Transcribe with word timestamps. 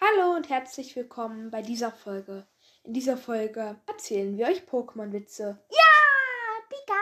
Hallo 0.00 0.36
und 0.36 0.48
herzlich 0.48 0.94
willkommen 0.94 1.50
bei 1.50 1.60
dieser 1.60 1.90
Folge. 1.90 2.46
In 2.84 2.92
dieser 2.92 3.16
Folge 3.16 3.80
erzählen 3.86 4.38
wir 4.38 4.46
euch 4.46 4.62
Pokémon-Witze. 4.62 5.58
Ja, 5.70 6.64
Pika. 6.68 6.94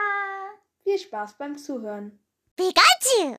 Viel 0.83 0.97
Spaß 0.97 1.37
beim 1.37 1.59
Zuhören. 1.59 2.19
Pikachu. 2.55 3.35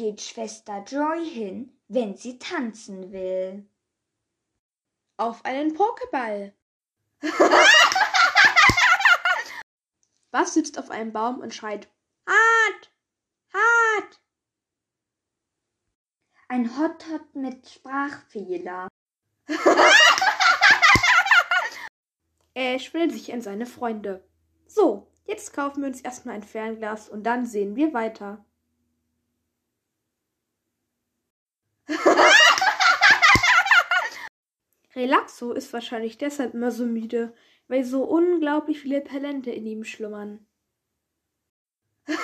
Geht 0.00 0.22
Schwester 0.22 0.82
Joy 0.88 1.28
hin, 1.28 1.78
wenn 1.88 2.16
sie 2.16 2.38
tanzen 2.38 3.12
will? 3.12 3.68
Auf 5.18 5.44
einen 5.44 5.76
Pokéball. 5.76 6.54
Was 10.30 10.54
sitzt 10.54 10.78
auf 10.78 10.88
einem 10.88 11.12
Baum 11.12 11.40
und 11.40 11.52
schreit 11.54 11.90
Hart! 12.26 12.90
Hart! 13.52 14.20
Ein 16.48 16.78
Hotdog 16.78 17.34
mit 17.34 17.68
Sprachfehler. 17.68 18.88
Ash 22.54 22.94
will 22.94 23.10
sich 23.10 23.30
an 23.34 23.42
seine 23.42 23.66
Freunde. 23.66 24.26
So, 24.66 25.12
jetzt 25.26 25.52
kaufen 25.52 25.82
wir 25.82 25.88
uns 25.88 26.00
erstmal 26.00 26.36
ein 26.36 26.42
Fernglas 26.42 27.10
und 27.10 27.24
dann 27.24 27.44
sehen 27.44 27.76
wir 27.76 27.92
weiter. 27.92 28.42
Relaxo 35.00 35.52
ist 35.52 35.72
wahrscheinlich 35.72 36.18
deshalb 36.18 36.52
immer 36.52 36.70
so 36.70 36.84
müde, 36.84 37.34
weil 37.68 37.84
so 37.84 38.04
unglaublich 38.04 38.80
viele 38.80 39.02
Talente 39.02 39.50
in 39.50 39.66
ihm 39.66 39.82
schlummern. 39.82 40.46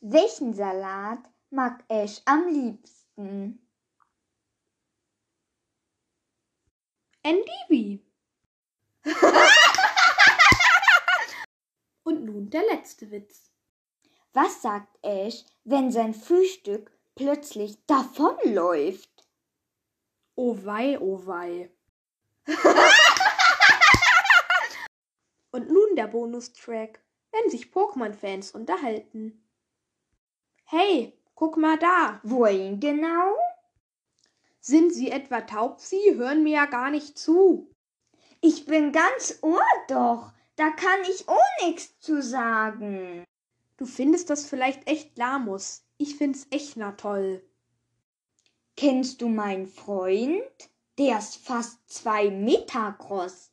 Welchen 0.00 0.54
Salat 0.54 1.18
mag 1.50 1.84
Ash 1.88 2.22
am 2.24 2.48
liebsten? 2.48 3.68
Endivi. 7.22 8.02
Und 12.02 12.24
nun 12.24 12.48
der 12.48 12.62
letzte 12.70 13.10
Witz. 13.10 13.52
Was 14.32 14.62
sagt 14.62 14.96
Ash, 15.02 15.44
wenn 15.64 15.92
sein 15.92 16.14
Frühstück 16.14 16.90
plötzlich 17.14 17.84
davonläuft? 17.86 19.15
Oh 20.36 20.56
wei, 20.64 20.98
oh 21.00 21.26
wei. 21.26 21.70
Und 25.50 25.70
nun 25.70 25.96
der 25.96 26.06
Bonustrack, 26.06 27.02
wenn 27.32 27.50
sich 27.50 27.72
Pokémon-Fans 27.72 28.50
unterhalten. 28.52 29.42
Hey, 30.64 31.18
guck 31.34 31.56
mal 31.56 31.78
da. 31.78 32.20
Wohin 32.22 32.78
genau? 32.80 33.34
Sind 34.60 34.92
Sie 34.92 35.10
etwa 35.10 35.40
taub? 35.40 35.80
Sie 35.80 36.14
hören 36.16 36.42
mir 36.42 36.56
ja 36.56 36.66
gar 36.66 36.90
nicht 36.90 37.18
zu. 37.18 37.72
Ich 38.42 38.66
bin 38.66 38.92
ganz 38.92 39.38
Ohr 39.40 39.62
doch. 39.88 40.32
Da 40.56 40.70
kann 40.70 41.00
ich 41.10 41.28
auch 41.28 41.66
nichts 41.66 41.98
zu 42.00 42.22
sagen. 42.22 43.24
Du 43.78 43.86
findest 43.86 44.28
das 44.28 44.46
vielleicht 44.46 44.86
echt 44.86 45.16
Lamus. 45.16 45.84
Ich 45.96 46.16
find's 46.16 46.46
echt 46.50 46.76
na 46.76 46.92
toll. 46.92 47.42
Kennst 48.78 49.22
du 49.22 49.28
meinen 49.28 49.66
Freund? 49.66 50.42
Der 50.98 51.18
ist 51.18 51.36
fast 51.36 51.78
zwei 51.90 52.28
Meter 52.28 52.94
groß. 52.98 53.50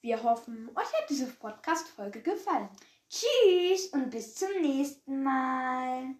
Wir 0.00 0.22
hoffen, 0.22 0.70
euch 0.76 0.86
hat 0.86 1.10
diese 1.10 1.26
Podcast-Folge 1.26 2.22
gefallen. 2.22 2.68
Tschüss 3.10 3.86
und 3.88 4.08
bis 4.10 4.36
zum 4.36 4.62
nächsten 4.62 5.24
Mal. 5.24 6.14